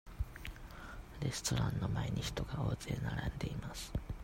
[1.21, 3.93] レストランの前に、人が大勢並んでいます。